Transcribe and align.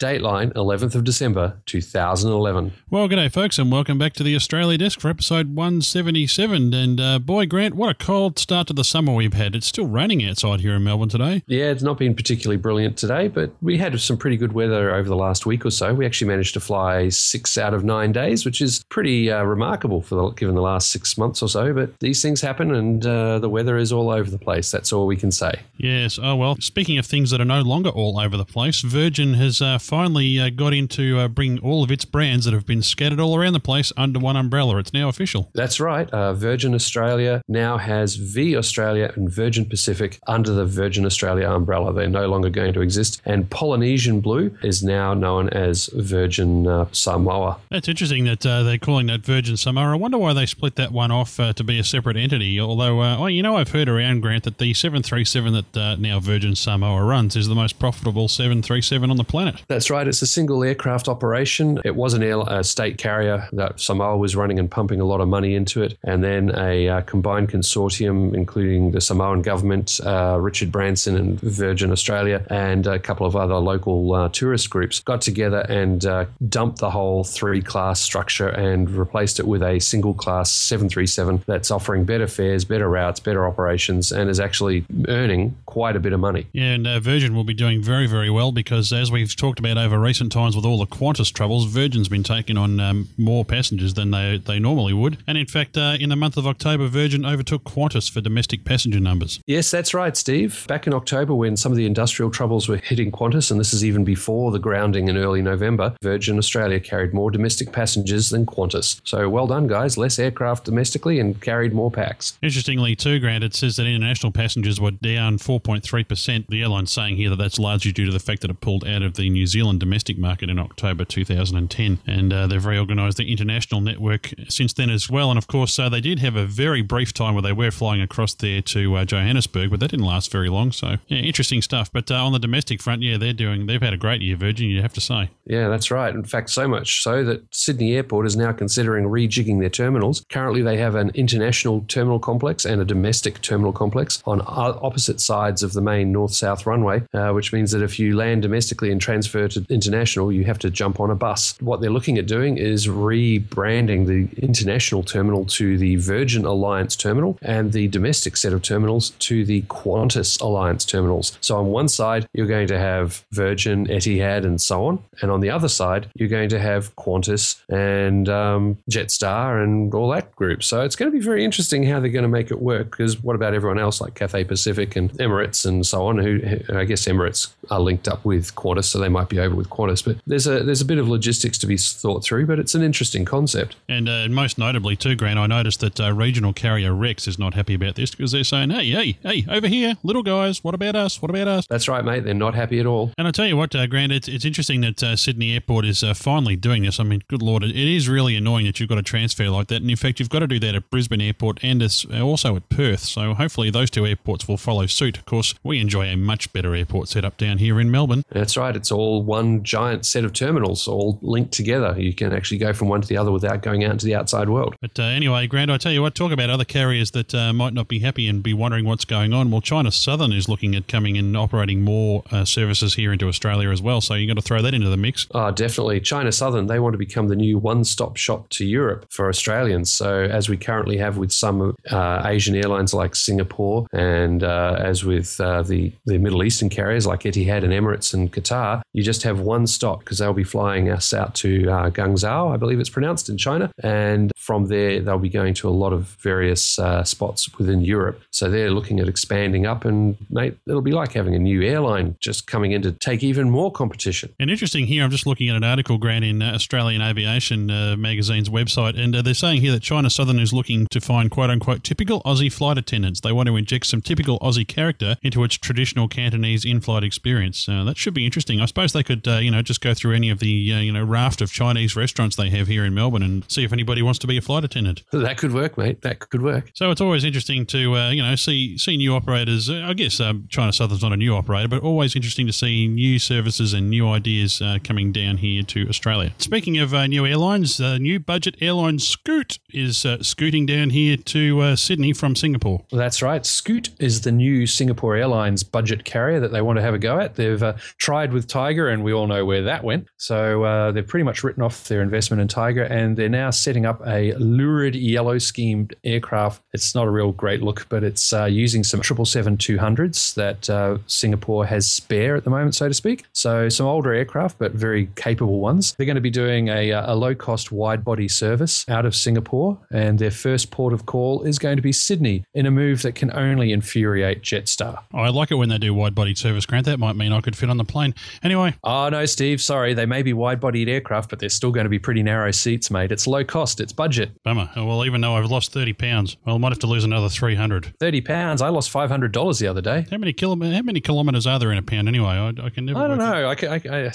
Dateline, 0.00 0.50
11th 0.54 0.94
of 0.94 1.04
December, 1.04 1.58
2011. 1.66 2.72
Well, 2.88 3.06
g'day, 3.06 3.30
folks, 3.30 3.58
and 3.58 3.70
welcome 3.70 3.98
back 3.98 4.14
to 4.14 4.22
the 4.22 4.34
Australia 4.34 4.78
Desk 4.78 4.98
for 4.98 5.10
episode 5.10 5.54
177. 5.54 6.72
And 6.72 6.98
uh, 6.98 7.18
boy, 7.18 7.44
Grant, 7.44 7.74
what 7.74 7.90
a 7.90 7.94
cold 7.94 8.38
start 8.38 8.66
to 8.68 8.72
the 8.72 8.82
summer 8.82 9.12
we've 9.12 9.34
had. 9.34 9.54
It's 9.54 9.66
still 9.66 9.86
raining 9.86 10.26
outside 10.26 10.60
here 10.60 10.74
in 10.74 10.84
Melbourne 10.84 11.10
today. 11.10 11.42
Yeah, 11.46 11.66
it's 11.66 11.82
not 11.82 11.98
been 11.98 12.14
particularly 12.14 12.56
brilliant 12.56 12.96
today, 12.96 13.28
but 13.28 13.52
we 13.60 13.76
had 13.76 14.00
some 14.00 14.16
pretty 14.16 14.38
good 14.38 14.54
weather 14.54 14.94
over 14.94 15.06
the 15.06 15.16
last 15.16 15.44
week 15.44 15.66
or 15.66 15.70
so. 15.70 15.92
We 15.92 16.06
actually 16.06 16.28
managed 16.28 16.54
to 16.54 16.60
fly 16.60 17.10
six 17.10 17.58
out 17.58 17.74
of 17.74 17.84
nine 17.84 18.12
days, 18.12 18.46
which 18.46 18.62
is 18.62 18.82
pretty 18.88 19.30
uh, 19.30 19.42
remarkable 19.42 20.00
for 20.00 20.14
the, 20.14 20.30
given 20.30 20.54
the 20.54 20.62
last 20.62 20.90
six 20.90 21.18
months 21.18 21.42
or 21.42 21.48
so. 21.50 21.74
But 21.74 21.98
these 22.00 22.22
things 22.22 22.40
happen, 22.40 22.74
and 22.74 23.04
uh, 23.04 23.38
the 23.38 23.50
weather 23.50 23.76
is 23.76 23.92
all 23.92 24.08
over 24.08 24.30
the 24.30 24.38
place. 24.38 24.70
That's 24.70 24.94
all 24.94 25.06
we 25.06 25.18
can 25.18 25.30
say. 25.30 25.60
Yes. 25.76 26.18
Oh, 26.22 26.36
well, 26.36 26.56
speaking 26.58 26.96
of 26.96 27.04
things 27.04 27.30
that 27.32 27.40
are 27.42 27.44
no 27.44 27.60
longer 27.60 27.90
all 27.90 28.18
over 28.18 28.38
the 28.38 28.46
place, 28.46 28.80
Virgin 28.80 29.34
has 29.34 29.60
uh, 29.60 29.78
finally 29.90 30.38
uh, 30.38 30.50
got 30.50 30.72
into 30.72 31.18
uh, 31.18 31.26
bringing 31.26 31.58
all 31.58 31.82
of 31.82 31.90
its 31.90 32.04
brands 32.04 32.44
that 32.44 32.54
have 32.54 32.64
been 32.64 32.80
scattered 32.80 33.18
all 33.18 33.34
around 33.36 33.54
the 33.54 33.58
place 33.58 33.92
under 33.96 34.20
one 34.20 34.36
umbrella. 34.36 34.78
It's 34.78 34.92
now 34.92 35.08
official. 35.08 35.50
That's 35.52 35.80
right. 35.80 36.08
Uh, 36.10 36.32
Virgin 36.32 36.76
Australia 36.76 37.42
now 37.48 37.76
has 37.76 38.14
V 38.14 38.56
Australia 38.56 39.12
and 39.16 39.28
Virgin 39.28 39.64
Pacific 39.64 40.20
under 40.28 40.52
the 40.52 40.64
Virgin 40.64 41.04
Australia 41.04 41.50
umbrella. 41.50 41.92
They're 41.92 42.08
no 42.08 42.28
longer 42.28 42.50
going 42.50 42.72
to 42.74 42.82
exist. 42.82 43.20
And 43.24 43.50
Polynesian 43.50 44.20
Blue 44.20 44.56
is 44.62 44.84
now 44.84 45.12
known 45.12 45.48
as 45.48 45.88
Virgin 45.88 46.68
uh, 46.68 46.86
Samoa. 46.92 47.58
That's 47.70 47.88
interesting 47.88 48.26
that 48.26 48.46
uh, 48.46 48.62
they're 48.62 48.78
calling 48.78 49.08
that 49.08 49.22
Virgin 49.22 49.56
Samoa. 49.56 49.92
I 49.92 49.96
wonder 49.96 50.18
why 50.18 50.34
they 50.34 50.46
split 50.46 50.76
that 50.76 50.92
one 50.92 51.10
off 51.10 51.40
uh, 51.40 51.52
to 51.54 51.64
be 51.64 51.80
a 51.80 51.84
separate 51.84 52.16
entity. 52.16 52.60
Although, 52.60 53.00
uh, 53.00 53.16
oh, 53.18 53.26
you 53.26 53.42
know, 53.42 53.56
I've 53.56 53.70
heard 53.70 53.88
around, 53.88 54.20
Grant, 54.20 54.44
that 54.44 54.58
the 54.58 54.72
737 54.72 55.52
that 55.52 55.76
uh, 55.76 55.96
now 55.96 56.20
Virgin 56.20 56.54
Samoa 56.54 57.02
runs 57.02 57.34
is 57.34 57.48
the 57.48 57.56
most 57.56 57.80
profitable 57.80 58.28
737 58.28 59.10
on 59.10 59.16
the 59.16 59.24
planet. 59.24 59.64
That's 59.66 59.79
right. 59.88 60.06
It's 60.06 60.20
a 60.20 60.26
single 60.26 60.64
aircraft 60.64 61.08
operation. 61.08 61.80
It 61.84 61.96
was 61.96 62.12
an 62.14 62.22
air, 62.22 62.40
a 62.46 62.64
state 62.64 62.98
carrier 62.98 63.48
that 63.52 63.80
Samoa 63.80 64.18
was 64.18 64.36
running 64.36 64.58
and 64.58 64.70
pumping 64.70 65.00
a 65.00 65.04
lot 65.04 65.20
of 65.20 65.28
money 65.28 65.54
into 65.54 65.82
it. 65.82 65.96
And 66.02 66.22
then 66.24 66.52
a 66.56 66.88
uh, 66.88 67.00
combined 67.02 67.48
consortium, 67.48 68.34
including 68.34 68.90
the 68.90 69.00
Samoan 69.00 69.42
government, 69.42 70.00
uh, 70.04 70.38
Richard 70.40 70.72
Branson 70.72 71.16
and 71.16 71.40
Virgin 71.40 71.92
Australia, 71.92 72.44
and 72.50 72.86
a 72.86 72.98
couple 72.98 73.26
of 73.26 73.36
other 73.36 73.54
local 73.54 74.12
uh, 74.12 74.28
tourist 74.28 74.68
groups, 74.70 75.00
got 75.00 75.20
together 75.20 75.60
and 75.68 76.04
uh, 76.04 76.24
dumped 76.48 76.78
the 76.78 76.90
whole 76.90 77.24
three 77.24 77.62
class 77.62 78.00
structure 78.00 78.48
and 78.48 78.90
replaced 78.90 79.38
it 79.38 79.46
with 79.46 79.62
a 79.62 79.78
single 79.78 80.14
class 80.14 80.52
737 80.52 81.44
that's 81.46 81.70
offering 81.70 82.04
better 82.04 82.26
fares, 82.26 82.64
better 82.64 82.88
routes, 82.88 83.20
better 83.20 83.46
operations, 83.46 84.10
and 84.10 84.28
is 84.28 84.40
actually 84.40 84.84
earning 85.08 85.56
quite 85.66 85.96
a 85.96 86.00
bit 86.00 86.12
of 86.12 86.20
money. 86.20 86.46
Yeah, 86.52 86.72
and 86.74 86.86
uh, 86.86 87.00
Virgin 87.00 87.34
will 87.34 87.44
be 87.44 87.54
doing 87.54 87.82
very, 87.82 88.06
very 88.06 88.30
well 88.30 88.52
because, 88.52 88.92
as 88.92 89.10
we've 89.10 89.34
talked 89.36 89.58
about 89.58 89.69
over 89.78 89.98
recent 89.98 90.32
times 90.32 90.56
with 90.56 90.64
all 90.64 90.78
the 90.78 90.86
Qantas 90.86 91.32
troubles, 91.32 91.66
Virgin's 91.66 92.08
been 92.08 92.22
taking 92.22 92.56
on 92.56 92.80
um, 92.80 93.08
more 93.16 93.44
passengers 93.44 93.94
than 93.94 94.10
they, 94.10 94.38
they 94.38 94.58
normally 94.58 94.92
would. 94.92 95.18
And 95.26 95.38
in 95.38 95.46
fact, 95.46 95.76
uh, 95.76 95.96
in 95.98 96.08
the 96.08 96.16
month 96.16 96.36
of 96.36 96.46
October, 96.46 96.88
Virgin 96.88 97.24
overtook 97.24 97.64
Qantas 97.64 98.10
for 98.10 98.20
domestic 98.20 98.64
passenger 98.64 99.00
numbers. 99.00 99.40
Yes, 99.46 99.70
that's 99.70 99.94
right, 99.94 100.16
Steve. 100.16 100.66
Back 100.66 100.86
in 100.86 100.94
October, 100.94 101.34
when 101.34 101.56
some 101.56 101.72
of 101.72 101.76
the 101.76 101.86
industrial 101.86 102.30
troubles 102.30 102.68
were 102.68 102.78
hitting 102.78 103.12
Qantas, 103.12 103.50
and 103.50 103.60
this 103.60 103.72
is 103.72 103.84
even 103.84 104.04
before 104.04 104.50
the 104.50 104.58
grounding 104.58 105.08
in 105.08 105.16
early 105.16 105.42
November, 105.42 105.94
Virgin 106.02 106.38
Australia 106.38 106.80
carried 106.80 107.14
more 107.14 107.30
domestic 107.30 107.72
passengers 107.72 108.30
than 108.30 108.46
Qantas. 108.46 109.00
So 109.04 109.28
well 109.28 109.46
done, 109.46 109.66
guys. 109.66 109.96
Less 109.96 110.18
aircraft 110.18 110.64
domestically 110.64 111.20
and 111.20 111.40
carried 111.40 111.72
more 111.72 111.90
pax. 111.90 112.38
Interestingly, 112.42 112.96
too, 112.96 113.20
Grant, 113.20 113.44
it 113.44 113.54
says 113.54 113.76
that 113.76 113.86
international 113.86 114.32
passengers 114.32 114.80
were 114.80 114.90
down 114.90 115.38
4.3%. 115.38 116.46
The 116.48 116.62
airline's 116.62 116.90
saying 116.90 117.16
here 117.16 117.30
that 117.30 117.36
that's 117.36 117.58
largely 117.58 117.92
due 117.92 118.06
to 118.06 118.12
the 118.12 118.18
fact 118.18 118.42
that 118.42 118.50
it 118.50 118.60
pulled 118.60 118.86
out 118.86 119.02
of 119.02 119.14
the 119.14 119.30
New 119.30 119.46
Zealand 119.46 119.59
domestic 119.78 120.18
market 120.18 120.50
in 120.50 120.58
October 120.58 121.04
2010. 121.04 121.98
And 122.06 122.32
uh, 122.32 122.46
they've 122.46 122.64
reorganised 122.64 123.18
the 123.18 123.30
international 123.30 123.80
network 123.80 124.32
since 124.48 124.72
then 124.72 124.90
as 124.90 125.10
well. 125.10 125.30
And 125.30 125.38
of 125.38 125.46
course, 125.46 125.78
uh, 125.78 125.88
they 125.88 126.00
did 126.00 126.18
have 126.20 126.36
a 126.36 126.46
very 126.46 126.82
brief 126.82 127.12
time 127.12 127.34
where 127.34 127.42
they 127.42 127.52
were 127.52 127.70
flying 127.70 128.00
across 128.00 128.34
there 128.34 128.62
to 128.62 128.96
uh, 128.96 129.04
Johannesburg, 129.04 129.70
but 129.70 129.80
that 129.80 129.90
didn't 129.90 130.06
last 130.06 130.30
very 130.30 130.48
long. 130.48 130.72
So, 130.72 130.96
yeah, 131.08 131.18
interesting 131.18 131.62
stuff. 131.62 131.90
But 131.92 132.10
uh, 132.10 132.24
on 132.24 132.32
the 132.32 132.38
domestic 132.38 132.80
front, 132.80 133.02
yeah, 133.02 133.16
they're 133.16 133.32
doing, 133.32 133.66
they've 133.66 133.82
had 133.82 133.92
a 133.92 133.98
great 133.98 134.22
year, 134.22 134.36
Virgin, 134.36 134.68
you 134.68 134.82
have 134.82 134.92
to 134.94 135.00
say. 135.00 135.30
Yeah, 135.46 135.68
that's 135.68 135.90
right. 135.90 136.14
In 136.14 136.24
fact, 136.24 136.50
so 136.50 136.68
much 136.68 137.02
so 137.02 137.24
that 137.24 137.42
Sydney 137.50 137.94
Airport 137.94 138.26
is 138.26 138.36
now 138.36 138.52
considering 138.52 139.06
rejigging 139.06 139.60
their 139.60 139.70
terminals. 139.70 140.24
Currently, 140.28 140.62
they 140.62 140.76
have 140.76 140.94
an 140.94 141.10
international 141.14 141.84
terminal 141.88 142.18
complex 142.18 142.64
and 142.64 142.80
a 142.80 142.84
domestic 142.84 143.40
terminal 143.42 143.72
complex 143.72 144.22
on 144.26 144.42
opposite 144.46 145.20
sides 145.20 145.62
of 145.62 145.72
the 145.72 145.80
main 145.80 146.12
north 146.12 146.32
south 146.34 146.66
runway, 146.66 147.02
uh, 147.12 147.30
which 147.32 147.52
means 147.52 147.72
that 147.72 147.82
if 147.82 147.98
you 147.98 148.16
land 148.16 148.42
domestically 148.42 148.90
and 148.90 149.00
transfer 149.00 149.48
to 149.50 149.64
international, 149.68 150.32
you 150.32 150.44
have 150.44 150.58
to 150.60 150.70
jump 150.70 151.00
on 151.00 151.10
a 151.10 151.14
bus. 151.14 151.56
What 151.60 151.80
they're 151.80 151.90
looking 151.90 152.18
at 152.18 152.26
doing 152.26 152.58
is 152.58 152.86
rebranding 152.86 154.06
the 154.06 154.28
international 154.40 155.02
terminal 155.02 155.44
to 155.46 155.78
the 155.78 155.96
Virgin 155.96 156.44
Alliance 156.44 156.96
terminal 156.96 157.38
and 157.42 157.72
the 157.72 157.88
domestic 157.88 158.36
set 158.36 158.52
of 158.52 158.62
terminals 158.62 159.10
to 159.10 159.44
the 159.44 159.62
Qantas 159.62 160.40
Alliance 160.40 160.84
terminals. 160.84 161.36
So 161.40 161.56
on 161.56 161.66
one 161.66 161.88
side, 161.88 162.28
you're 162.32 162.46
going 162.46 162.68
to 162.68 162.78
have 162.78 163.24
Virgin, 163.32 163.86
Etihad, 163.86 164.44
and 164.44 164.60
so 164.60 164.86
on. 164.86 165.02
And 165.22 165.30
on 165.30 165.40
the 165.40 165.50
other 165.50 165.68
side, 165.68 166.10
you're 166.14 166.28
going 166.28 166.48
to 166.50 166.60
have 166.60 166.94
Qantas 166.96 167.60
and 167.68 168.28
um, 168.28 168.78
Jetstar 168.90 169.62
and 169.62 169.92
all 169.94 170.10
that 170.10 170.34
group. 170.36 170.62
So 170.62 170.82
it's 170.82 170.96
going 170.96 171.10
to 171.10 171.16
be 171.16 171.24
very 171.24 171.44
interesting 171.44 171.84
how 171.84 172.00
they're 172.00 172.10
going 172.10 172.22
to 172.22 172.28
make 172.28 172.50
it 172.50 172.60
work. 172.60 172.90
Because 172.90 173.22
what 173.22 173.36
about 173.36 173.54
everyone 173.54 173.78
else 173.78 174.00
like 174.00 174.14
Cathay 174.14 174.44
Pacific 174.44 174.96
and 174.96 175.10
Emirates 175.14 175.64
and 175.64 175.86
so 175.86 176.06
on? 176.06 176.18
Who, 176.18 176.40
I 176.74 176.84
guess 176.84 177.06
Emirates 177.06 177.52
are 177.70 177.80
linked 177.80 178.08
up 178.08 178.24
with 178.24 178.54
Qantas, 178.54 178.84
so 178.84 178.98
they 178.98 179.08
might 179.08 179.28
be 179.30 179.38
over 179.38 179.54
with 179.54 179.70
Qantas. 179.70 180.04
But 180.04 180.18
there's 180.26 180.46
a 180.46 180.62
there's 180.62 180.80
a 180.80 180.84
bit 180.84 180.98
of 180.98 181.08
logistics 181.08 181.56
to 181.58 181.66
be 181.66 181.76
thought 181.76 182.24
through, 182.24 182.46
but 182.46 182.58
it's 182.58 182.74
an 182.74 182.82
interesting 182.82 183.24
concept. 183.24 183.76
And 183.88 184.08
uh, 184.08 184.28
most 184.28 184.58
notably, 184.58 184.96
too, 184.96 185.16
Grant, 185.16 185.38
I 185.38 185.46
noticed 185.46 185.80
that 185.80 185.98
uh, 185.98 186.12
regional 186.12 186.52
carrier 186.52 186.92
Rex 186.94 187.26
is 187.26 187.38
not 187.38 187.54
happy 187.54 187.74
about 187.74 187.94
this 187.94 188.10
because 188.10 188.32
they're 188.32 188.44
saying, 188.44 188.70
"Hey, 188.70 188.90
hey, 188.90 189.18
hey, 189.22 189.46
over 189.48 189.68
here, 189.68 189.96
little 190.02 190.22
guys, 190.22 190.62
what 190.62 190.74
about 190.74 190.96
us? 190.96 191.22
What 191.22 191.30
about 191.30 191.48
us?" 191.48 191.66
That's 191.68 191.88
right, 191.88 192.04
mate. 192.04 192.24
They're 192.24 192.34
not 192.34 192.54
happy 192.54 192.80
at 192.80 192.86
all. 192.86 193.12
And 193.16 193.26
I 193.26 193.30
tell 193.30 193.46
you 193.46 193.56
what, 193.56 193.74
uh, 193.74 193.86
Grant, 193.86 194.12
it's, 194.12 194.28
it's 194.28 194.44
interesting 194.44 194.80
that 194.82 195.02
uh, 195.02 195.16
Sydney 195.16 195.54
Airport 195.54 195.84
is 195.84 196.02
uh, 196.02 196.14
finally 196.14 196.56
doing 196.56 196.82
this. 196.82 197.00
I 197.00 197.04
mean, 197.04 197.22
good 197.28 197.42
lord, 197.42 197.62
it, 197.62 197.70
it 197.70 197.96
is 197.96 198.08
really 198.08 198.36
annoying 198.36 198.66
that 198.66 198.80
you've 198.80 198.88
got 198.88 198.96
to 198.96 199.02
transfer 199.02 199.48
like 199.48 199.68
that. 199.68 199.82
And 199.82 199.90
in 199.90 199.96
fact, 199.96 200.20
you've 200.20 200.30
got 200.30 200.40
to 200.40 200.46
do 200.46 200.58
that 200.60 200.74
at 200.74 200.90
Brisbane 200.90 201.20
Airport 201.20 201.62
and 201.62 201.82
also 202.20 202.56
at 202.56 202.68
Perth. 202.68 203.00
So 203.00 203.34
hopefully, 203.34 203.70
those 203.70 203.90
two 203.90 204.06
airports 204.06 204.48
will 204.48 204.56
follow 204.56 204.86
suit. 204.86 205.18
Of 205.18 205.24
course, 205.24 205.54
we 205.62 205.80
enjoy 205.80 206.06
a 206.06 206.16
much 206.16 206.52
better 206.52 206.74
airport 206.74 207.08
setup 207.08 207.36
down 207.36 207.58
here 207.58 207.80
in 207.80 207.90
Melbourne. 207.90 208.24
That's 208.30 208.56
right. 208.56 208.74
It's 208.74 208.92
all 208.92 209.19
one 209.20 209.62
giant 209.62 210.06
set 210.06 210.24
of 210.24 210.32
terminals, 210.32 210.88
all 210.88 211.18
linked 211.22 211.52
together. 211.52 211.94
You 211.98 212.12
can 212.12 212.32
actually 212.32 212.58
go 212.58 212.72
from 212.72 212.88
one 212.88 213.00
to 213.00 213.08
the 213.08 213.16
other 213.16 213.32
without 213.32 213.62
going 213.62 213.84
out 213.84 213.92
into 213.92 214.06
the 214.06 214.14
outside 214.14 214.48
world. 214.48 214.74
But 214.80 214.98
uh, 214.98 215.04
anyway, 215.04 215.46
Grant, 215.46 215.70
I 215.70 215.78
tell 215.78 215.92
you 215.92 216.02
what, 216.02 216.14
talk 216.14 216.32
about 216.32 216.50
other 216.50 216.64
carriers 216.64 217.10
that 217.12 217.34
uh, 217.34 217.52
might 217.52 217.74
not 217.74 217.88
be 217.88 218.00
happy 218.00 218.28
and 218.28 218.42
be 218.42 218.54
wondering 218.54 218.84
what's 218.84 219.04
going 219.04 219.32
on. 219.32 219.50
Well, 219.50 219.60
China 219.60 219.90
Southern 219.90 220.32
is 220.32 220.48
looking 220.48 220.74
at 220.74 220.88
coming 220.88 221.16
and 221.18 221.36
operating 221.36 221.82
more 221.82 222.22
uh, 222.30 222.44
services 222.44 222.94
here 222.94 223.12
into 223.12 223.28
Australia 223.28 223.70
as 223.70 223.82
well. 223.82 224.00
So 224.00 224.14
you've 224.14 224.28
got 224.28 224.40
to 224.40 224.42
throw 224.42 224.62
that 224.62 224.74
into 224.74 224.88
the 224.88 224.96
mix. 224.96 225.26
Oh, 225.32 225.50
definitely. 225.50 226.00
China 226.00 226.32
Southern, 226.32 226.66
they 226.66 226.78
want 226.78 226.94
to 226.94 226.98
become 226.98 227.28
the 227.28 227.36
new 227.36 227.58
one 227.58 227.84
stop 227.84 228.16
shop 228.16 228.48
to 228.50 228.64
Europe 228.64 229.06
for 229.10 229.28
Australians. 229.28 229.92
So, 229.92 230.22
as 230.22 230.48
we 230.48 230.56
currently 230.56 230.96
have 230.98 231.16
with 231.16 231.32
some 231.32 231.74
uh, 231.90 232.22
Asian 232.24 232.54
airlines 232.54 232.94
like 232.94 233.14
Singapore, 233.14 233.86
and 233.92 234.44
uh, 234.44 234.76
as 234.78 235.04
with 235.04 235.40
uh, 235.40 235.62
the, 235.62 235.92
the 236.06 236.18
Middle 236.18 236.44
Eastern 236.44 236.68
carriers 236.68 237.06
like 237.06 237.20
Etihad 237.20 237.64
and 237.64 237.72
Emirates 237.72 238.14
and 238.14 238.32
Qatar, 238.32 238.82
you 238.92 239.02
just 239.02 239.09
have 239.22 239.40
one 239.40 239.66
stop 239.66 240.00
because 240.00 240.18
they'll 240.18 240.32
be 240.32 240.44
flying 240.44 240.90
us 240.90 241.12
out 241.12 241.34
to 241.36 241.68
uh, 241.68 241.90
Guangzhou, 241.90 242.52
I 242.52 242.56
believe 242.56 242.80
it's 242.80 242.90
pronounced 242.90 243.28
in 243.28 243.36
China. 243.36 243.70
And 243.82 244.32
from 244.36 244.66
there, 244.66 245.00
they'll 245.00 245.18
be 245.18 245.28
going 245.28 245.54
to 245.54 245.68
a 245.68 245.70
lot 245.70 245.92
of 245.92 246.08
various 246.20 246.78
uh, 246.78 247.04
spots 247.04 247.56
within 247.58 247.80
Europe. 247.80 248.22
So, 248.30 248.50
they're 248.50 248.70
looking 248.70 249.00
at 249.00 249.08
expanding 249.08 249.66
up, 249.66 249.84
and 249.84 250.16
mate, 250.28 250.56
it'll 250.66 250.82
be 250.82 250.92
like 250.92 251.12
having 251.12 251.34
a 251.34 251.38
new 251.38 251.62
airline 251.62 252.16
just 252.20 252.46
coming 252.46 252.72
in 252.72 252.82
to 252.82 252.92
take 252.92 253.22
even 253.22 253.50
more 253.50 253.70
competition. 253.70 254.32
And 254.38 254.50
interesting 254.50 254.86
here, 254.86 255.04
I'm 255.04 255.10
just 255.10 255.26
looking 255.26 255.48
at 255.48 255.56
an 255.56 255.64
article, 255.64 255.98
Grant, 255.98 256.24
in 256.24 256.42
uh, 256.42 256.52
Australian 256.52 257.02
Aviation 257.02 257.70
uh, 257.70 257.96
magazine's 257.96 258.48
website, 258.48 258.98
and 258.98 259.14
uh, 259.14 259.22
they're 259.22 259.34
saying 259.34 259.60
here 259.60 259.72
that 259.72 259.82
China 259.82 260.10
Southern 260.10 260.38
is 260.38 260.52
looking 260.52 260.86
to 260.90 261.00
find 261.00 261.30
quote 261.30 261.50
unquote 261.50 261.84
typical 261.84 262.22
Aussie 262.22 262.52
flight 262.52 262.78
attendants. 262.78 263.20
They 263.20 263.32
want 263.32 263.48
to 263.48 263.56
inject 263.56 263.86
some 263.86 264.00
typical 264.00 264.38
Aussie 264.40 264.66
character 264.66 265.16
into 265.22 265.44
its 265.44 265.56
traditional 265.56 266.08
Cantonese 266.08 266.64
in 266.64 266.80
flight 266.80 267.04
experience. 267.04 267.68
Uh, 267.68 267.84
that 267.84 267.96
should 267.96 268.14
be 268.14 268.24
interesting. 268.24 268.60
I 268.60 268.66
suppose 268.66 268.92
they 268.92 268.99
could, 269.02 269.26
uh, 269.26 269.36
you 269.38 269.50
know, 269.50 269.62
just 269.62 269.80
go 269.80 269.94
through 269.94 270.14
any 270.14 270.30
of 270.30 270.38
the, 270.38 270.72
uh, 270.72 270.78
you 270.78 270.92
know, 270.92 271.04
raft 271.04 271.40
of 271.40 271.52
Chinese 271.52 271.96
restaurants 271.96 272.36
they 272.36 272.50
have 272.50 272.68
here 272.68 272.84
in 272.84 272.94
Melbourne 272.94 273.22
and 273.22 273.44
see 273.50 273.64
if 273.64 273.72
anybody 273.72 274.02
wants 274.02 274.18
to 274.20 274.26
be 274.26 274.36
a 274.36 274.40
flight 274.40 274.64
attendant. 274.64 275.02
That 275.12 275.38
could 275.38 275.52
work, 275.52 275.76
mate. 275.76 276.02
That 276.02 276.18
could 276.20 276.42
work. 276.42 276.70
So 276.74 276.90
it's 276.90 277.00
always 277.00 277.24
interesting 277.24 277.66
to, 277.66 277.78
you 277.78 278.22
know, 278.22 278.34
see 278.36 278.78
see 278.78 278.96
new 278.96 279.14
operators. 279.14 279.68
I 279.70 279.92
guess 279.94 280.20
um, 280.20 280.46
China 280.48 280.72
Southern's 280.72 281.02
not 281.02 281.12
a 281.12 281.16
new 281.16 281.34
operator, 281.34 281.68
but 281.68 281.82
always 281.82 282.14
interesting 282.16 282.46
to 282.46 282.52
see 282.52 282.88
new 282.88 283.18
services 283.18 283.72
and 283.72 283.90
new 283.90 284.08
ideas 284.08 284.62
coming 284.84 285.12
down 285.12 285.38
here 285.38 285.62
to 285.62 285.88
Australia. 285.88 286.32
Speaking 286.38 286.78
of 286.78 286.92
new 286.92 287.26
airlines, 287.26 287.78
the 287.78 287.98
new 287.98 288.20
budget 288.20 288.56
airline 288.60 288.98
Scoot 288.98 289.58
is 289.72 290.04
uh, 290.04 290.22
scooting 290.22 290.66
down 290.66 290.90
here 290.90 291.16
to 291.16 291.60
uh, 291.60 291.76
Sydney 291.76 292.12
from 292.12 292.36
Singapore. 292.36 292.84
That's 292.92 293.22
right. 293.22 293.44
Scoot 293.44 293.90
is 293.98 294.22
the 294.22 294.32
new 294.32 294.66
Singapore 294.66 295.16
Airlines 295.16 295.62
budget 295.62 296.04
carrier 296.04 296.40
that 296.40 296.52
they 296.52 296.62
want 296.62 296.76
to 296.76 296.82
have 296.82 296.94
a 296.94 296.98
go 296.98 297.18
at. 297.18 297.36
They've 297.36 297.62
uh, 297.62 297.74
tried 297.98 298.32
with 298.32 298.46
Tiger 298.46 298.88
and 298.90 299.04
we 299.04 299.12
all 299.12 299.26
know 299.26 299.44
where 299.44 299.62
that 299.62 299.84
went. 299.84 300.08
So 300.16 300.64
uh, 300.64 300.92
they've 300.92 301.06
pretty 301.06 301.24
much 301.24 301.42
written 301.42 301.62
off 301.62 301.88
their 301.88 302.02
investment 302.02 302.40
in 302.40 302.48
Tiger, 302.48 302.84
and 302.84 303.16
they're 303.16 303.28
now 303.28 303.50
setting 303.50 303.86
up 303.86 304.00
a 304.06 304.34
lurid 304.34 304.94
yellow 304.94 305.38
schemed 305.38 305.94
aircraft. 306.04 306.62
It's 306.72 306.94
not 306.94 307.06
a 307.06 307.10
real 307.10 307.32
great 307.32 307.62
look, 307.62 307.86
but 307.88 308.04
it's 308.04 308.32
uh, 308.32 308.44
using 308.44 308.84
some 308.84 309.00
777-200s 309.00 310.34
that 310.34 310.70
uh, 310.70 310.98
Singapore 311.06 311.66
has 311.66 311.90
spare 311.90 312.36
at 312.36 312.44
the 312.44 312.50
moment, 312.50 312.74
so 312.74 312.88
to 312.88 312.94
speak. 312.94 313.24
So 313.32 313.68
some 313.68 313.86
older 313.86 314.12
aircraft, 314.12 314.58
but 314.58 314.72
very 314.72 315.08
capable 315.16 315.60
ones. 315.60 315.94
They're 315.96 316.06
going 316.06 316.16
to 316.16 316.20
be 316.20 316.30
doing 316.30 316.68
a, 316.68 316.92
uh, 316.92 317.12
a 317.12 317.16
low-cost 317.16 317.72
wide-body 317.72 318.28
service 318.28 318.88
out 318.88 319.06
of 319.06 319.14
Singapore, 319.14 319.78
and 319.90 320.18
their 320.18 320.30
first 320.30 320.70
port 320.70 320.92
of 320.92 321.06
call 321.06 321.42
is 321.42 321.58
going 321.58 321.76
to 321.76 321.82
be 321.82 321.92
Sydney 321.92 322.44
in 322.54 322.66
a 322.66 322.70
move 322.70 323.02
that 323.02 323.14
can 323.14 323.32
only 323.32 323.72
infuriate 323.72 324.42
Jetstar. 324.42 325.02
I 325.12 325.28
like 325.28 325.50
it 325.50 325.56
when 325.56 325.68
they 325.68 325.78
do 325.78 325.94
wide 325.94 326.14
body 326.14 326.34
service, 326.34 326.66
Grant. 326.66 326.86
That 326.86 326.98
might 326.98 327.16
mean 327.16 327.32
I 327.32 327.40
could 327.40 327.56
fit 327.56 327.70
on 327.70 327.76
the 327.76 327.84
plane. 327.84 328.14
Anyway. 328.42 328.74
Oh, 328.84 329.08
no, 329.08 329.26
Steve. 329.26 329.60
Sorry. 329.60 329.94
They 329.94 330.06
may 330.06 330.22
be 330.22 330.32
wide 330.32 330.60
bodied 330.60 330.88
aircraft, 330.88 331.30
but 331.30 331.38
they're 331.38 331.48
still 331.48 331.70
going 331.70 331.84
to 331.84 331.90
be 331.90 331.98
pretty 331.98 332.22
narrow 332.22 332.50
seats, 332.50 332.90
mate. 332.90 333.12
It's 333.12 333.26
low 333.26 333.44
cost, 333.44 333.80
it's 333.80 333.92
budget. 333.92 334.30
Bummer. 334.42 334.70
Oh, 334.76 334.86
well, 334.86 335.04
even 335.04 335.20
though 335.20 335.34
I've 335.34 335.50
lost 335.50 335.72
30 335.72 335.92
pounds, 335.94 336.36
well, 336.44 336.56
I 336.56 336.58
might 336.58 336.72
have 336.72 336.78
to 336.80 336.86
lose 336.86 337.04
another 337.04 337.28
300. 337.28 337.94
30 337.98 338.20
pounds? 338.22 338.62
I 338.62 338.68
lost 338.68 338.92
$500 338.92 339.58
the 339.58 339.66
other 339.66 339.80
day. 339.80 340.06
How 340.10 340.18
many, 340.18 340.32
kilo- 340.32 340.56
how 340.56 340.82
many 340.82 341.00
kilometres 341.00 341.46
are 341.46 341.58
there 341.58 341.72
in 341.72 341.78
a 341.78 341.82
pound 341.82 342.08
anyway? 342.08 342.28
I, 342.28 342.48
I 342.48 342.70
can 342.70 342.86
never. 342.86 342.98
I 342.98 343.06
don't 343.06 343.18
know. 343.18 343.48
I, 343.48 343.54
can, 343.54 343.70
I, 343.70 344.06
I, 344.06 344.12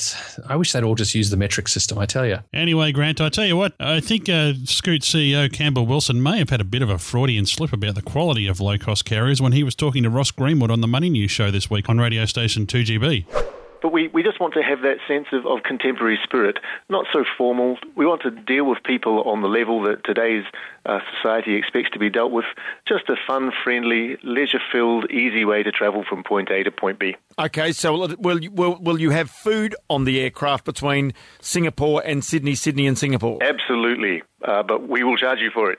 I, 0.50 0.56
wish 0.56 0.72
they'd 0.72 0.84
all 0.84 0.96
just 0.96 1.14
use 1.14 1.30
the 1.30 1.38
metric 1.38 1.68
system, 1.68 1.98
I 1.98 2.06
tell 2.06 2.26
you. 2.26 2.40
Anyway, 2.54 2.92
Grant, 2.92 3.22
I 3.22 3.30
tell 3.30 3.46
you 3.46 3.58
what, 3.58 3.74
I 3.80 4.00
think 4.00 4.30
uh, 4.30 4.54
Scoot 4.66 5.02
CEO 5.02 5.52
Campbell 5.52 5.86
Wilson 5.86 6.22
may 6.22 6.40
have 6.40 6.50
had 6.50 6.62
a 6.62 6.66
bit 6.66 6.82
of 6.82 6.90
a 6.90 6.98
Freudian 6.98 7.46
slip 7.46 7.74
about 7.74 7.96
the 7.96 8.02
quality 8.02 8.48
of 8.48 8.60
low 8.60 8.78
cost 8.78 9.06
carriers 9.06 9.42
when 9.42 9.52
he 9.52 9.64
was 9.64 9.76
talking 9.76 10.04
to 10.04 10.10
Ross 10.10 10.32
Greenwood 10.32 10.72
on 10.72 10.82
the 10.82 10.88
Money 10.88 11.10
News 11.10 11.32
show 11.32 11.52
this 11.52 11.70
week 11.70 11.90
on 11.90 11.98
radio 11.98 12.26
station 12.26 12.66
2GB. 12.66 13.54
But 13.86 13.92
we, 13.92 14.08
we 14.08 14.24
just 14.24 14.40
want 14.40 14.56
to 14.56 14.64
have 14.64 14.82
that 14.82 14.98
sense 15.08 15.28
of, 15.32 15.46
of 15.46 15.62
contemporary 15.62 16.18
spirit, 16.24 16.58
not 16.90 17.06
so 17.14 17.24
formal. 17.38 17.78
We 17.96 18.08
want 18.08 18.24
to 18.24 18.32
deal 18.32 18.66
with 18.66 18.80
people 18.84 19.22
on 19.26 19.44
the 19.44 19.48
level 19.48 19.84
that 19.84 20.04
today's 20.04 20.44
uh, 20.88 21.02
society 21.16 21.54
expects 21.54 21.92
to 21.92 22.00
be 22.00 22.10
dealt 22.10 22.32
with. 22.32 22.46
Just 22.88 23.08
a 23.10 23.16
fun, 23.28 23.52
friendly, 23.64 24.18
leisure 24.24 24.60
filled, 24.72 25.12
easy 25.12 25.46
way 25.46 25.62
to 25.62 25.72
travel 25.72 26.04
from 26.04 26.24
point 26.24 26.50
A 26.50 26.64
to 26.64 26.72
point 26.72 26.98
B. 26.98 27.16
Okay, 27.38 27.74
so 27.74 28.08
will, 28.18 28.40
will, 28.52 28.80
will 28.82 29.00
you 29.00 29.12
have 29.12 29.30
food 29.30 29.76
on 29.88 30.06
the 30.06 30.20
aircraft 30.20 30.66
between 30.66 31.14
Singapore 31.40 32.02
and 32.04 32.26
Sydney, 32.26 32.56
Sydney 32.56 32.88
and 32.88 32.98
Singapore? 32.98 33.38
Absolutely, 33.44 34.24
uh, 34.44 34.64
but 34.64 34.90
we 34.90 35.04
will 35.04 35.16
charge 35.16 35.42
you 35.42 35.52
for 35.54 35.72
it. 35.72 35.78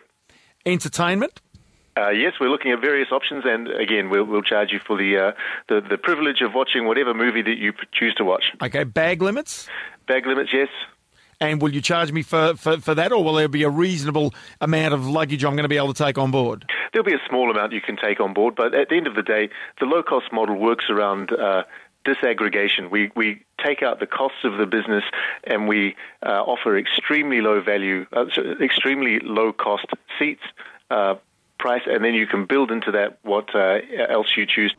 Entertainment? 0.65 1.41
Uh, 1.97 2.11
yes, 2.11 2.35
we're 2.41 2.51
looking 2.51 2.73
at 2.73 2.81
various 2.81 3.09
options, 3.11 3.45
and 3.47 3.69
again, 3.69 4.11
we'll, 4.11 4.25
we'll 4.25 4.43
charge 4.43 4.71
you 4.71 4.81
for 4.87 4.99
the, 4.99 5.17
uh, 5.17 5.33
the 5.69 5.81
the 5.81 5.97
privilege 5.97 6.43
of 6.43 6.53
watching 6.55 6.87
whatever 6.87 7.15
movie 7.15 7.43
that 7.43 7.57
you 7.57 7.73
choose 7.93 8.15
to 8.15 8.25
watch. 8.25 8.45
Okay, 8.63 8.85
bag 8.85 9.23
limits. 9.23 9.67
Bag 10.07 10.27
limits, 10.27 10.51
yes. 10.53 10.69
And 11.41 11.61
will 11.61 11.75
you 11.75 11.81
charge 11.81 12.13
me 12.13 12.23
for, 12.23 12.55
for, 12.55 12.79
for 12.79 12.95
that, 12.95 13.13
or 13.13 13.23
will 13.23 13.35
there 13.35 13.49
be 13.49 13.63
a 13.63 13.71
reasonable 13.71 14.35
amount 14.61 14.95
of 14.95 15.07
luggage 15.07 15.45
I'm 15.45 15.53
going 15.53 15.65
to 15.65 15.69
be 15.69 15.77
able 15.77 15.93
to 15.93 16.05
take 16.05 16.19
on 16.19 16.31
board? 16.31 16.71
There'll 16.93 17.05
be 17.05 17.15
a 17.15 17.29
small 17.29 17.51
amount 17.51 17.73
you 17.73 17.81
can 17.81 17.97
take 17.97 18.21
on 18.21 18.33
board, 18.33 18.55
but 18.57 18.75
at 18.75 18.89
the 18.89 18.97
end 18.97 19.07
of 19.07 19.15
the 19.15 19.23
day, 19.23 19.51
the 19.81 19.87
low 19.87 20.03
cost 20.03 20.33
model 20.33 20.57
works 20.57 20.87
around. 20.91 21.33
Uh, 21.33 21.65
disaggregation. 22.07 22.89
We, 22.89 23.11
we 23.17 23.43
take 23.65 23.83
out 23.83 23.99
the 23.99 24.07
costs 24.07 24.45
of 24.45 24.59
the 24.59 24.67
business 24.67 25.03
and 25.43 25.67
we 25.67 25.97
uh, 26.25 26.41
offer 26.43 26.79
extremely 26.79 27.41
low 27.41 27.61
value, 27.61 28.07
uh, 28.13 28.27
extremely 28.61 29.19
low 29.19 29.53
cost 29.53 29.87
seats, 30.17 30.43
uh, 30.89 31.17
price, 31.59 31.83
and 31.87 32.05
then 32.05 32.15
you 32.15 32.27
can 32.27 32.47
build 32.47 32.71
into 32.71 32.93
that 32.93 33.19
what 33.23 33.55
uh, 33.55 33.79
else 34.09 34.29
you 34.37 34.47
choose. 34.47 34.75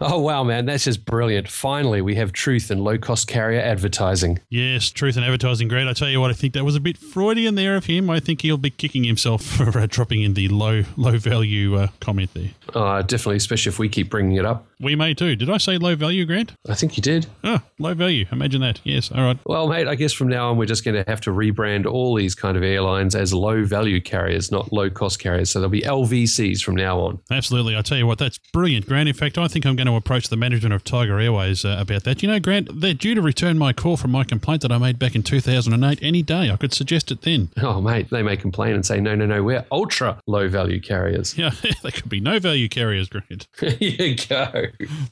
Oh, 0.00 0.18
wow, 0.18 0.44
man. 0.44 0.66
That's 0.66 0.84
just 0.84 1.04
brilliant. 1.06 1.48
Finally, 1.48 2.02
we 2.02 2.16
have 2.16 2.32
truth 2.32 2.70
in 2.70 2.84
low 2.84 2.98
cost 2.98 3.28
carrier 3.28 3.60
advertising. 3.60 4.38
Yes, 4.50 4.90
truth 4.90 5.16
in 5.16 5.22
advertising. 5.22 5.68
Great. 5.68 5.88
I 5.88 5.94
tell 5.94 6.08
you 6.08 6.20
what, 6.20 6.30
I 6.30 6.34
think 6.34 6.52
that 6.54 6.64
was 6.64 6.76
a 6.76 6.80
bit 6.80 6.98
Freudian 6.98 7.54
there 7.54 7.76
of 7.76 7.86
him. 7.86 8.10
I 8.10 8.20
think 8.20 8.42
he'll 8.42 8.58
be 8.58 8.70
kicking 8.70 9.04
himself 9.04 9.42
for 9.44 9.78
uh, 9.78 9.86
dropping 9.88 10.22
in 10.22 10.34
the 10.34 10.48
low 10.48 10.84
low 10.96 11.16
value 11.18 11.76
uh, 11.76 11.88
comment 12.00 12.30
there. 12.34 12.50
Uh, 12.74 13.00
definitely, 13.02 13.36
especially 13.36 13.70
if 13.70 13.78
we 13.78 13.88
keep 13.88 14.10
bringing 14.10 14.36
it 14.36 14.44
up. 14.44 14.66
We 14.78 14.94
may 14.94 15.14
too. 15.14 15.36
Did 15.36 15.48
I 15.48 15.56
say 15.56 15.78
low 15.78 15.96
value, 15.96 16.26
Grant? 16.26 16.52
I 16.68 16.74
think 16.74 16.98
you 16.98 17.02
did. 17.02 17.26
Oh, 17.42 17.60
low 17.78 17.94
value. 17.94 18.26
Imagine 18.30 18.60
that. 18.60 18.80
Yes. 18.84 19.10
All 19.10 19.24
right. 19.24 19.38
Well, 19.46 19.68
mate, 19.68 19.88
I 19.88 19.94
guess 19.94 20.12
from 20.12 20.28
now 20.28 20.50
on, 20.50 20.58
we're 20.58 20.66
just 20.66 20.84
going 20.84 21.02
to 21.02 21.10
have 21.10 21.22
to 21.22 21.30
rebrand 21.30 21.86
all 21.86 22.14
these 22.14 22.34
kind 22.34 22.58
of 22.58 22.62
airlines 22.62 23.14
as 23.14 23.32
low 23.32 23.64
value 23.64 24.02
carriers, 24.02 24.52
not 24.52 24.72
low 24.74 24.90
cost 24.90 25.18
carriers. 25.18 25.48
So 25.48 25.60
there'll 25.60 25.70
be 25.70 25.80
LVCs 25.80 26.60
from 26.62 26.76
now 26.76 26.98
on. 27.00 27.18
Absolutely. 27.30 27.74
I 27.74 27.80
tell 27.80 27.96
you 27.96 28.06
what, 28.06 28.18
that's 28.18 28.36
brilliant, 28.52 28.86
Grant. 28.86 29.08
In 29.08 29.14
fact, 29.14 29.38
I 29.38 29.48
think 29.48 29.64
I'm 29.64 29.76
going 29.76 29.85
to 29.86 29.96
approach 29.96 30.28
the 30.28 30.36
management 30.36 30.74
of 30.74 30.84
Tiger 30.84 31.18
Airways 31.18 31.64
uh, 31.64 31.76
about 31.78 32.04
that. 32.04 32.22
You 32.22 32.28
know, 32.28 32.38
Grant, 32.40 32.68
they're 32.80 32.94
due 32.94 33.14
to 33.14 33.22
return 33.22 33.58
my 33.58 33.72
call 33.72 33.96
from 33.96 34.10
my 34.10 34.24
complaint 34.24 34.62
that 34.62 34.72
I 34.72 34.78
made 34.78 34.98
back 34.98 35.14
in 35.14 35.22
2008 35.22 35.98
any 36.02 36.22
day. 36.22 36.50
I 36.50 36.56
could 36.56 36.72
suggest 36.72 37.10
it 37.10 37.22
then. 37.22 37.50
Oh, 37.62 37.80
mate, 37.80 38.10
they 38.10 38.22
may 38.22 38.36
complain 38.36 38.74
and 38.74 38.84
say, 38.84 39.00
no, 39.00 39.14
no, 39.14 39.26
no, 39.26 39.42
we're 39.42 39.64
ultra 39.70 40.20
low 40.26 40.48
value 40.48 40.80
carriers. 40.80 41.36
Yeah, 41.36 41.50
they 41.82 41.90
could 41.90 42.08
be 42.08 42.20
no 42.20 42.38
value 42.38 42.68
carriers, 42.68 43.08
Grant. 43.08 43.46
You 43.86 44.16
go. 44.16 44.66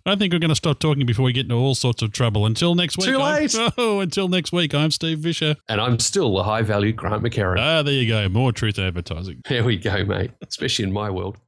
I 0.06 0.17
think 0.17 0.32
we're 0.32 0.38
going 0.38 0.49
to 0.49 0.55
stop 0.55 0.79
talking 0.79 1.06
before 1.06 1.25
we 1.25 1.32
get 1.32 1.44
into 1.47 1.55
all 1.55 1.75
sorts 1.75 2.03
of 2.03 2.12
trouble. 2.12 2.47
Until 2.47 2.75
next 2.75 2.99
week. 2.99 3.06
Too 3.09 3.19
late. 3.19 3.55
I'm, 3.55 3.73
oh, 3.79 4.00
until 4.00 4.29
next 4.29 4.53
week, 4.53 4.75
I'm 4.75 4.91
Steve 4.91 5.19
Visscher. 5.19 5.56
And 5.69 5.81
I'm 5.81 5.99
still 5.99 6.35
the 6.35 6.43
high 6.43 6.62
value 6.62 6.93
Grant 6.93 7.23
McHerron. 7.23 7.59
Ah, 7.59 7.82
there 7.82 7.94
you 7.94 8.09
go. 8.09 8.29
More 8.29 8.53
truth 8.53 8.79
advertising. 8.79 9.43
There 9.49 9.65
we 9.65 9.77
go, 9.77 10.05
mate. 10.05 10.32
Especially 10.47 10.85
in 10.85 10.93
my 10.93 11.11
world. 11.11 11.38